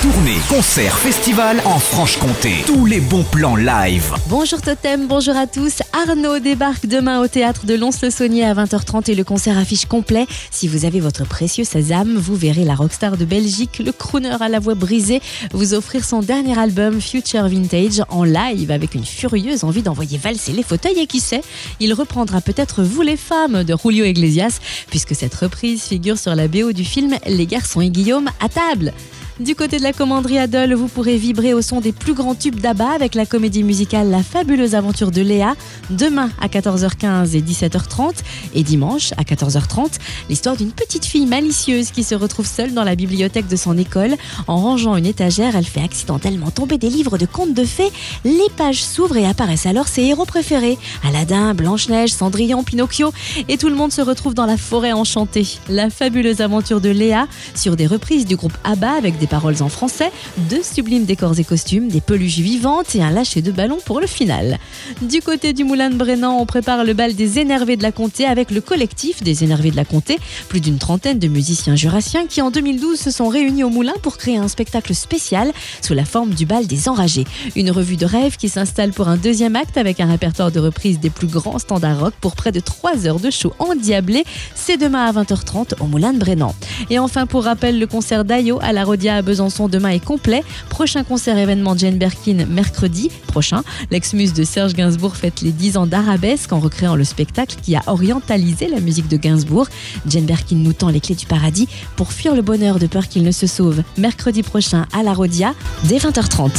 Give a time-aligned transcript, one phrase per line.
[0.00, 2.52] Tournée, concert, festival en Franche-Comté.
[2.66, 4.14] Tous les bons plans live.
[4.28, 5.82] Bonjour Totem, bonjour à tous.
[5.92, 10.28] Arnaud débarque demain au théâtre de Lons-le-Saunier à 20h30 et le concert affiche complet.
[10.52, 14.48] Si vous avez votre précieux sésame, vous verrez la rockstar de Belgique, le crooner à
[14.48, 15.20] la voix brisée,
[15.52, 20.52] vous offrir son dernier album Future Vintage en live avec une furieuse envie d'envoyer valser
[20.52, 21.42] les fauteuils et qui sait,
[21.80, 26.46] il reprendra peut-être Vous les femmes de Julio Iglesias puisque cette reprise figure sur la
[26.46, 28.92] BO du film Les garçons et Guillaume à table.
[29.40, 32.58] Du côté de la commanderie Adol, vous pourrez vibrer au son des plus grands tubes
[32.58, 35.54] d'Abba avec la comédie musicale La fabuleuse aventure de Léa,
[35.90, 38.14] demain à 14h15 et 17h30,
[38.54, 42.96] et dimanche à 14h30, l'histoire d'une petite fille malicieuse qui se retrouve seule dans la
[42.96, 44.16] bibliothèque de son école.
[44.48, 47.92] En rangeant une étagère, elle fait accidentellement tomber des livres de contes de fées.
[48.24, 53.12] Les pages s'ouvrent et apparaissent alors ses héros préférés Aladdin, Blanche-Neige, Cendrillon, Pinocchio,
[53.48, 55.46] et tout le monde se retrouve dans la forêt enchantée.
[55.68, 59.68] La fabuleuse aventure de Léa sur des reprises du groupe Abba avec des paroles en
[59.68, 60.10] français,
[60.50, 64.06] deux sublimes décors et costumes, des peluches vivantes et un lâcher de ballon pour le
[64.06, 64.58] final.
[65.02, 68.24] Du côté du Moulin de Brennan, on prépare le bal des énervés de la Comté
[68.24, 70.18] avec le collectif des énervés de la Comté,
[70.48, 74.16] plus d'une trentaine de musiciens jurassiens qui en 2012 se sont réunis au Moulin pour
[74.16, 77.24] créer un spectacle spécial sous la forme du bal des enragés.
[77.54, 81.00] Une revue de rêve qui s'installe pour un deuxième acte avec un répertoire de reprises
[81.00, 84.24] des plus grands standards rock pour près de 3 heures de show endiablé.
[84.54, 86.54] C'est demain à 20h30 au Moulin de Brennan.
[86.90, 90.42] Et enfin, pour rappel, le concert d'Ayo à la Rodia à Besançon demain est complet.
[90.70, 93.62] Prochain concert événement Jane Birkin mercredi prochain.
[93.90, 97.82] L'ex-muse de Serge Gainsbourg fête les 10 ans d'Arabesque en recréant le spectacle qui a
[97.86, 99.68] orientalisé la musique de Gainsbourg.
[100.06, 103.24] Jane Birkin nous tend les clés du paradis pour fuir le bonheur de peur qu'il
[103.24, 103.82] ne se sauve.
[103.98, 106.50] Mercredi prochain à la Rodia dès 20h30.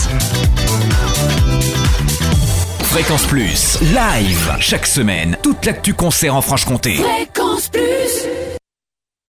[2.83, 3.77] Fréquence Plus.
[3.81, 4.55] Live.
[4.59, 6.95] Chaque semaine, toute l'actu concert en Franche-Comté.
[6.95, 7.88] Fréquence Plus